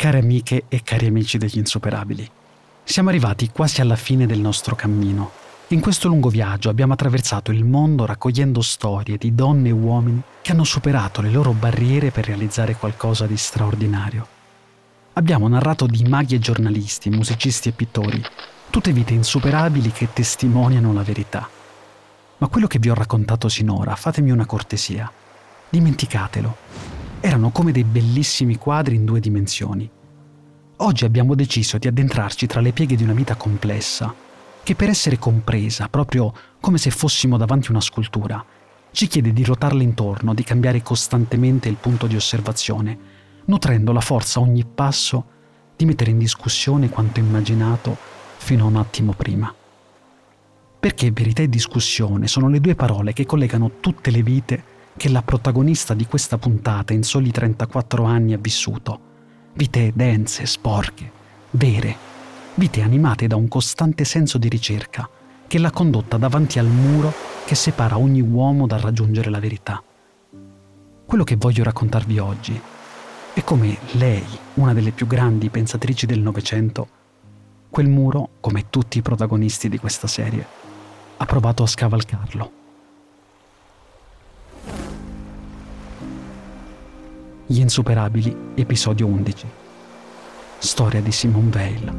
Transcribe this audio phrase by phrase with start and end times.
[0.00, 2.26] Care amiche e cari amici degli insuperabili,
[2.84, 5.30] siamo arrivati quasi alla fine del nostro cammino.
[5.68, 10.52] In questo lungo viaggio abbiamo attraversato il mondo raccogliendo storie di donne e uomini che
[10.52, 14.26] hanno superato le loro barriere per realizzare qualcosa di straordinario.
[15.12, 18.24] Abbiamo narrato di maghi e giornalisti, musicisti e pittori,
[18.70, 21.46] tutte vite insuperabili che testimoniano la verità.
[22.38, 25.12] Ma quello che vi ho raccontato sinora, fatemi una cortesia,
[25.68, 29.88] dimenticatelo erano come dei bellissimi quadri in due dimensioni.
[30.82, 34.14] Oggi abbiamo deciso di addentrarci tra le pieghe di una vita complessa,
[34.62, 38.42] che per essere compresa, proprio come se fossimo davanti a una scultura,
[38.90, 42.98] ci chiede di ruotarle intorno, di cambiare costantemente il punto di osservazione,
[43.44, 45.24] nutrendo la forza a ogni passo
[45.76, 47.94] di mettere in discussione quanto immaginato
[48.38, 49.54] fino a un attimo prima.
[50.80, 54.64] Perché verità e discussione sono le due parole che collegano tutte le vite
[54.96, 59.08] che la protagonista di questa puntata in soli 34 anni ha vissuto.
[59.60, 61.10] Vite dense, sporche,
[61.50, 61.94] vere,
[62.54, 65.06] vite animate da un costante senso di ricerca
[65.46, 67.12] che l'ha condotta davanti al muro
[67.44, 69.82] che separa ogni uomo dal raggiungere la verità.
[71.04, 72.58] Quello che voglio raccontarvi oggi
[73.34, 76.88] è come lei, una delle più grandi pensatrici del Novecento,
[77.68, 80.46] quel muro, come tutti i protagonisti di questa serie,
[81.18, 82.59] ha provato a scavalcarlo.
[87.50, 89.44] Gli insuperabili, episodio 11.
[90.58, 91.92] Storia di Simone Veil.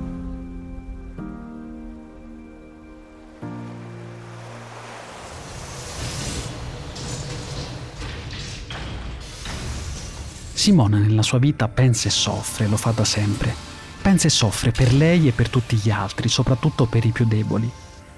[10.53, 13.53] Simona nella sua vita pensa e soffre, lo fa da sempre.
[14.02, 17.69] Pensa e soffre per lei e per tutti gli altri, soprattutto per i più deboli.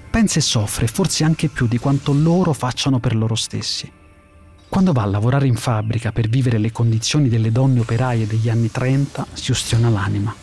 [0.08, 3.93] Pensa e soffre forse anche più di quanto loro facciano per loro stessi.
[4.74, 8.72] Quando va a lavorare in fabbrica per vivere le condizioni delle donne operaie degli anni
[8.72, 10.34] 30, si ustiona l'anima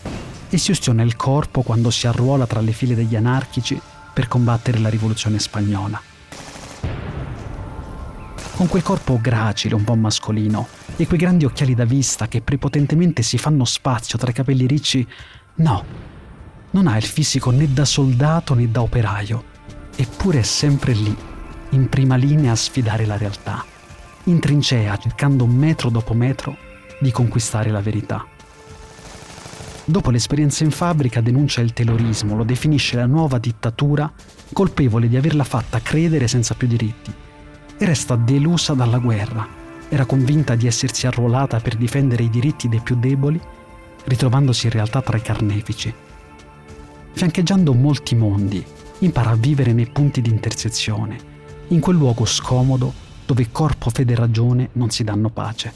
[0.49, 3.77] e si ustiona il corpo quando si arruola tra le file degli anarchici
[4.13, 6.01] per combattere la rivoluzione spagnola.
[8.55, 13.23] Con quel corpo gracile, un po' mascolino, e quei grandi occhiali da vista che prepotentemente
[13.23, 15.05] si fanno spazio tra i capelli ricci,
[15.55, 15.83] no,
[16.69, 19.43] non ha il fisico né da soldato né da operaio,
[19.93, 21.13] eppure è sempre lì,
[21.71, 23.65] in prima linea a sfidare la realtà
[24.25, 26.55] in trincea cercando metro dopo metro
[26.99, 28.25] di conquistare la verità.
[29.83, 34.11] Dopo l'esperienza in fabbrica denuncia il terrorismo, lo definisce la nuova dittatura,
[34.53, 37.11] colpevole di averla fatta credere senza più diritti,
[37.77, 39.59] e resta delusa dalla guerra.
[39.89, 43.41] Era convinta di essersi arruolata per difendere i diritti dei più deboli,
[44.05, 45.93] ritrovandosi in realtà tra i carnefici.
[47.13, 48.63] Fiancheggiando molti mondi,
[48.99, 51.17] impara a vivere nei punti di intersezione,
[51.69, 55.73] in quel luogo scomodo dove corpo, fede e ragione non si danno pace.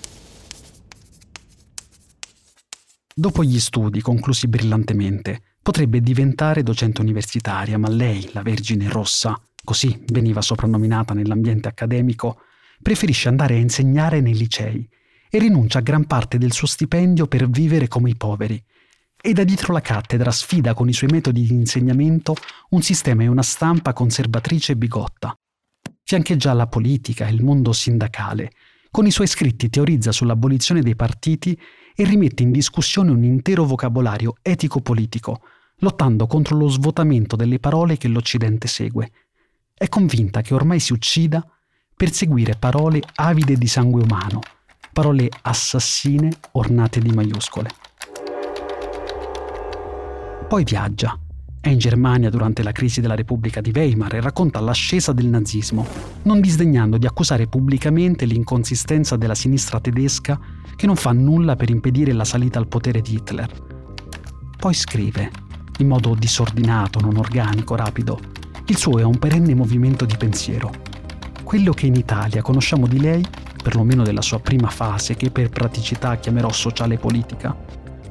[3.13, 10.03] Dopo gli studi, conclusi brillantemente, potrebbe diventare docente universitaria, ma lei, la Vergine Rossa, così
[10.07, 12.41] veniva soprannominata nell'ambiente accademico,
[12.81, 14.85] preferisce andare a insegnare nei licei
[15.29, 18.61] e rinuncia a gran parte del suo stipendio per vivere come i poveri.
[19.21, 22.35] E da dietro la cattedra sfida con i suoi metodi di insegnamento
[22.71, 25.33] un sistema e una stampa conservatrice e bigotta,
[26.05, 28.51] fiancheggia la politica e il mondo sindacale.
[28.91, 31.59] Con i suoi scritti teorizza sull'abolizione dei partiti
[31.95, 35.41] e rimette in discussione un intero vocabolario etico-politico,
[35.77, 39.11] lottando contro lo svuotamento delle parole che l'Occidente segue.
[39.73, 41.43] È convinta che ormai si uccida
[41.95, 44.41] per seguire parole avide di sangue umano,
[44.93, 47.69] parole assassine ornate di maiuscole.
[50.47, 51.19] Poi viaggia,
[51.65, 55.87] è in Germania durante la crisi della Repubblica di Weimar e racconta l'ascesa del nazismo,
[56.21, 60.39] non disdegnando di accusare pubblicamente l'inconsistenza della sinistra tedesca
[60.75, 63.49] che non fa nulla per impedire la salita al potere di Hitler.
[64.55, 65.31] Poi scrive,
[65.79, 68.19] in modo disordinato, non organico, rapido,
[68.67, 70.71] il suo è un perenne movimento di pensiero.
[71.43, 73.25] Quello che in Italia conosciamo di lei,
[73.63, 77.57] perlomeno della sua prima fase, che per praticità chiamerò sociale politica,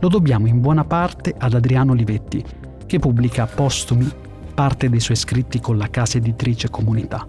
[0.01, 2.45] lo dobbiamo in buona parte ad Adriano Olivetti,
[2.87, 4.11] che pubblica postumi
[4.55, 7.27] parte dei suoi scritti con la casa editrice Comunità.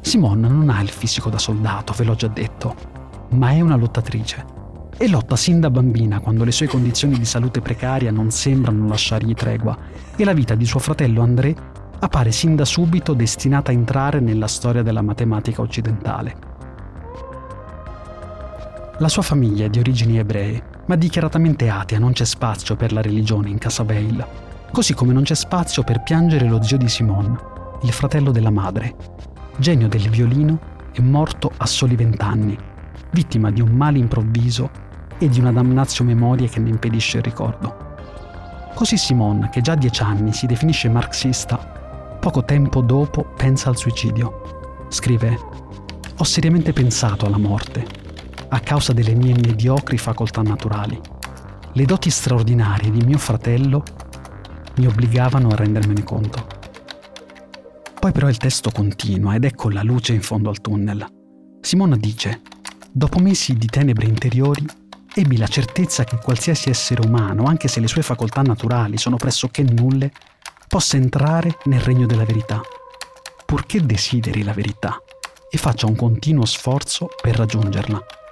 [0.00, 2.74] Simone non ha il fisico da soldato, ve l'ho già detto,
[3.30, 4.44] ma è una lottatrice.
[4.96, 9.34] E lotta sin da bambina quando le sue condizioni di salute precaria non sembrano lasciargli
[9.34, 9.76] tregua
[10.14, 11.54] e la vita di suo fratello André
[11.98, 16.36] appare sin da subito destinata a entrare nella storia della matematica occidentale.
[18.98, 23.00] La sua famiglia è di origini ebree, ma dichiaratamente atea, non c'è spazio per la
[23.00, 24.26] religione in Casa Veil,
[24.70, 27.36] così come non c'è spazio per piangere lo zio di Simone,
[27.82, 28.94] il fratello della madre,
[29.56, 30.58] genio del violino
[30.92, 32.56] e morto a soli vent'anni,
[33.10, 34.70] vittima di un male improvviso
[35.18, 37.92] e di una damnazio memoria che ne impedisce il ricordo.
[38.74, 43.76] Così Simone, che già a dieci anni si definisce marxista, poco tempo dopo pensa al
[43.76, 44.86] suicidio.
[44.88, 45.38] Scrive,
[46.16, 47.86] ho seriamente pensato alla morte,
[48.54, 50.98] a causa delle mie mediocri facoltà naturali.
[51.72, 53.82] Le doti straordinarie di mio fratello
[54.76, 56.46] mi obbligavano a rendermene conto.
[57.98, 61.04] Poi però il testo continua ed ecco la luce in fondo al tunnel.
[61.60, 62.42] Simona dice,
[62.92, 64.64] dopo mesi di tenebre interiori,
[65.12, 69.64] ebbi la certezza che qualsiasi essere umano, anche se le sue facoltà naturali sono pressoché
[69.64, 70.12] nulle,
[70.68, 72.60] possa entrare nel regno della verità,
[73.44, 74.96] purché desideri la verità
[75.50, 78.22] e faccia un continuo sforzo per raggiungerla.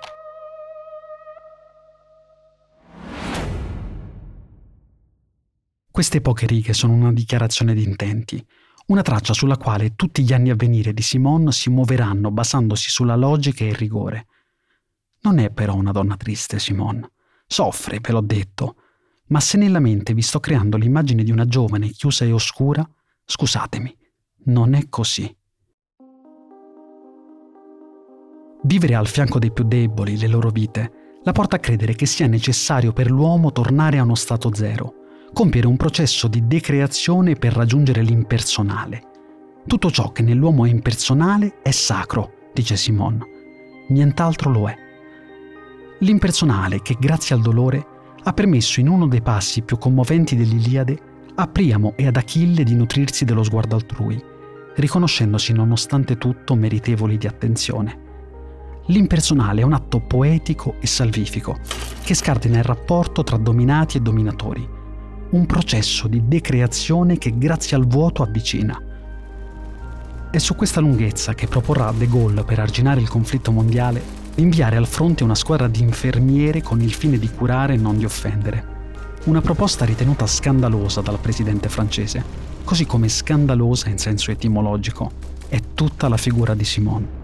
[5.93, 8.43] Queste poche righe sono una dichiarazione di intenti,
[8.87, 13.15] una traccia sulla quale tutti gli anni a venire di Simone si muoveranno basandosi sulla
[13.15, 14.27] logica e il rigore.
[15.21, 17.11] Non è però una donna triste, Simone.
[17.47, 18.77] Soffre, ve l'ho detto.
[19.27, 22.89] Ma se nella mente vi sto creando l'immagine di una giovane chiusa e oscura,
[23.27, 23.95] scusatemi,
[24.45, 25.37] non è così.
[28.63, 32.27] Vivere al fianco dei più deboli, le loro vite, la porta a credere che sia
[32.27, 35.02] necessario per l'uomo tornare a uno stato zero,
[35.33, 39.03] compiere un processo di decreazione per raggiungere l'impersonale.
[39.67, 43.25] Tutto ciò che nell'uomo è impersonale è sacro, dice Simon.
[43.89, 44.77] Nient'altro lo è.
[46.01, 47.87] L'impersonale che, grazie al dolore,
[48.23, 52.75] ha permesso in uno dei passi più commoventi dell'Iliade a Priamo e ad Achille di
[52.75, 54.23] nutrirsi dello sguardo altrui,
[54.75, 58.11] riconoscendosi nonostante tutto meritevoli di attenzione.
[58.87, 61.59] L'impersonale è un atto poetico e salvifico
[62.03, 64.81] che scardina il rapporto tra dominati e dominatori
[65.33, 68.79] un processo di decreazione che grazie al vuoto avvicina.
[70.31, 74.03] È su questa lunghezza che proporrà De Gaulle per arginare il conflitto mondiale
[74.35, 77.97] di inviare al fronte una squadra di infermiere con il fine di curare e non
[77.97, 78.81] di offendere.
[79.25, 82.23] Una proposta ritenuta scandalosa dal presidente francese,
[82.65, 85.13] così come scandalosa in senso etimologico
[85.49, 87.21] è tutta la figura di Simone.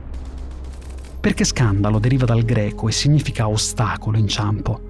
[1.20, 4.87] Perché scandalo deriva dal greco e significa ostacolo, inciampo,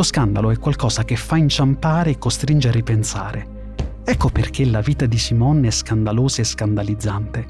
[0.00, 3.58] lo scandalo è qualcosa che fa inciampare e costringe a ripensare.
[4.02, 7.46] Ecco perché la vita di Simone è scandalosa e scandalizzante.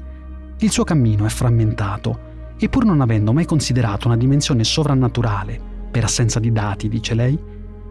[0.57, 5.57] Il suo cammino è frammentato e pur non avendo mai considerato una dimensione sovrannaturale,
[5.89, 7.39] per assenza di dati, dice lei,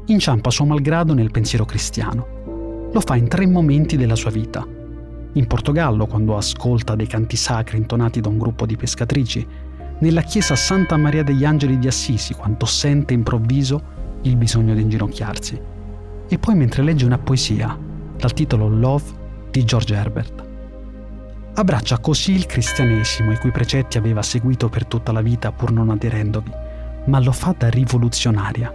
[0.04, 2.88] inciampa suo malgrado nel pensiero cristiano.
[2.92, 4.62] Lo fa in tre momenti della sua vita.
[5.32, 9.46] In Portogallo, quando ascolta dei canti sacri intonati da un gruppo di pescatrici,
[10.00, 15.60] nella chiesa Santa Maria degli Angeli di Assisi, quando sente improvviso il bisogno di inginocchiarsi.
[16.28, 17.76] E poi mentre legge una poesia
[18.16, 19.04] dal titolo Love
[19.50, 20.48] di George Herbert.
[21.54, 25.90] Abbraccia così il cristianesimo i cui precetti aveva seguito per tutta la vita pur non
[25.90, 26.50] aderendovi,
[27.06, 28.72] ma lo fa da rivoluzionaria.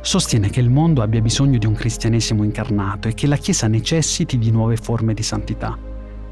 [0.00, 4.38] Sostiene che il mondo abbia bisogno di un cristianesimo incarnato e che la Chiesa necessiti
[4.38, 5.76] di nuove forme di santità.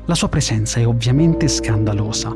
[0.05, 2.33] La sua presenza è ovviamente scandalosa.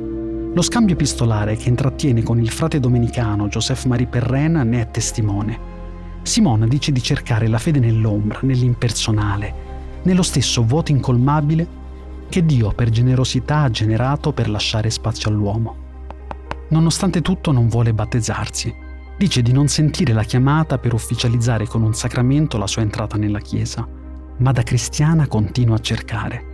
[0.52, 5.79] Lo scambio epistolare che intrattiene con il frate domenicano Joseph Marie Perren ne è testimone.
[6.22, 9.55] Simone dice di cercare la fede nell'ombra, nell'impersonale,
[10.02, 11.78] nello stesso vuoto incolmabile
[12.28, 15.76] che Dio per generosità ha generato per lasciare spazio all'uomo.
[16.69, 18.72] Nonostante tutto non vuole battezzarsi.
[19.19, 23.40] Dice di non sentire la chiamata per ufficializzare con un sacramento la sua entrata nella
[23.40, 23.87] Chiesa,
[24.37, 26.44] ma da cristiana continua a cercare.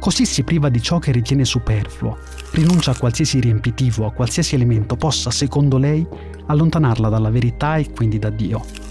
[0.00, 2.18] Così si priva di ciò che ritiene superfluo,
[2.52, 6.06] rinuncia a qualsiasi riempitivo, a qualsiasi elemento possa, secondo lei,
[6.46, 8.84] allontanarla dalla verità e quindi da Dio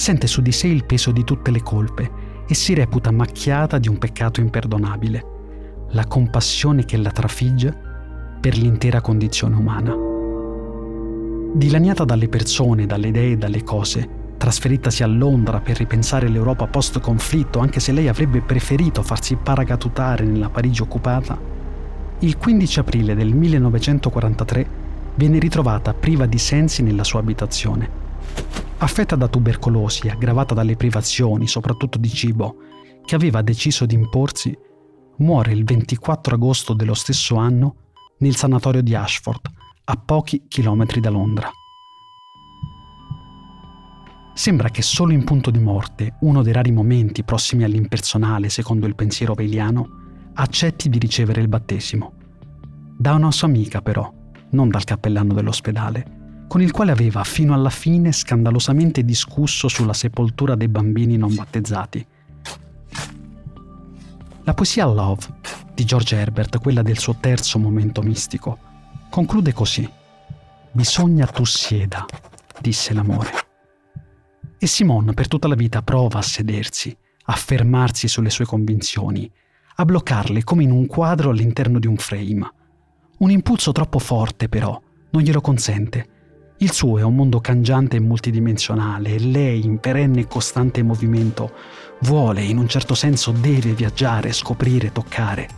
[0.00, 2.10] sente su di sé il peso di tutte le colpe
[2.48, 5.24] e si reputa macchiata di un peccato imperdonabile,
[5.90, 7.76] la compassione che la trafigge
[8.40, 9.94] per l'intera condizione umana.
[11.52, 17.58] Dilaniata dalle persone, dalle idee e dalle cose, trasferitasi a Londra per ripensare l'Europa post-conflitto,
[17.58, 21.38] anche se lei avrebbe preferito farsi paracadutare nella Parigi occupata,
[22.20, 24.66] il 15 aprile del 1943
[25.16, 31.98] viene ritrovata priva di sensi nella sua abitazione affetta da tubercolosi aggravata dalle privazioni, soprattutto
[31.98, 32.56] di cibo,
[33.04, 34.56] che aveva deciso di imporsi,
[35.18, 37.74] muore il 24 agosto dello stesso anno
[38.18, 39.50] nel sanatorio di Ashford,
[39.84, 41.50] a pochi chilometri da Londra.
[44.32, 48.94] Sembra che solo in punto di morte, uno dei rari momenti prossimi all'impersonale secondo il
[48.94, 52.12] pensiero veliano, accetti di ricevere il battesimo.
[52.96, 54.10] Da una sua amica però,
[54.52, 56.19] non dal cappellano dell'ospedale,
[56.50, 62.04] con il quale aveva fino alla fine scandalosamente discusso sulla sepoltura dei bambini non battezzati.
[64.42, 65.28] La poesia Love
[65.72, 68.58] di George Herbert, quella del suo terzo momento mistico,
[69.10, 69.88] conclude così.
[70.72, 72.04] Bisogna tu sieda,
[72.60, 73.30] disse l'amore.
[74.58, 76.94] E Simone per tutta la vita prova a sedersi,
[77.26, 79.30] a fermarsi sulle sue convinzioni,
[79.76, 82.52] a bloccarle come in un quadro all'interno di un frame.
[83.18, 86.18] Un impulso troppo forte però non glielo consente.
[86.62, 91.52] Il suo è un mondo cangiante e multidimensionale e lei, in perenne e costante movimento,
[92.00, 95.48] vuole, in un certo senso deve viaggiare, scoprire, toccare.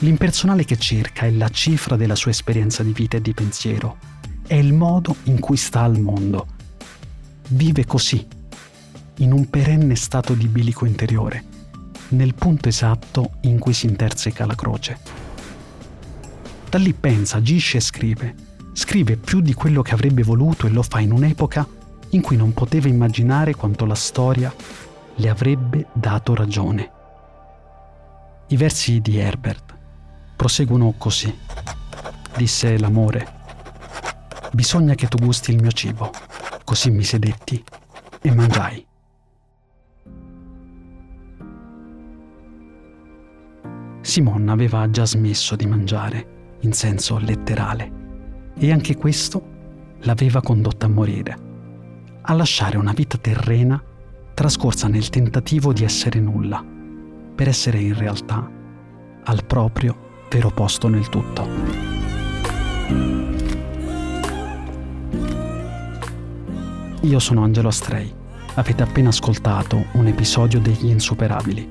[0.00, 3.96] L'impersonale che cerca è la cifra della sua esperienza di vita e di pensiero,
[4.46, 6.48] è il modo in cui sta al mondo.
[7.48, 8.26] Vive così,
[9.20, 11.44] in un perenne stato di bilico interiore,
[12.08, 14.98] nel punto esatto in cui si interseca la croce.
[16.68, 18.48] Da lì pensa, agisce e scrive.
[18.72, 21.66] Scrive più di quello che avrebbe voluto e lo fa in un'epoca
[22.10, 24.52] in cui non poteva immaginare quanto la storia
[25.14, 26.90] le avrebbe dato ragione.
[28.48, 29.74] I versi di Herbert
[30.34, 31.36] proseguono così.
[32.36, 33.38] Disse l'amore.
[34.52, 36.10] Bisogna che tu gusti il mio cibo.
[36.64, 37.62] Così mi sedetti
[38.22, 38.86] e mangiai.
[44.00, 47.99] Simon aveva già smesso di mangiare, in senso letterale,
[48.62, 49.42] e anche questo
[50.00, 51.38] l'aveva condotta a morire,
[52.20, 53.82] a lasciare una vita terrena
[54.34, 56.62] trascorsa nel tentativo di essere nulla,
[57.34, 58.48] per essere in realtà
[59.24, 61.48] al proprio vero posto nel tutto.
[67.02, 68.14] Io sono Angelo Astrei.
[68.54, 71.66] Avete appena ascoltato un episodio degli Insuperabili.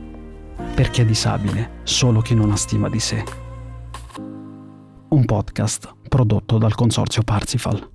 [0.73, 3.23] Perché è disabile solo chi non ha stima di sé.
[5.09, 7.89] Un podcast prodotto dal consorzio Parsifal.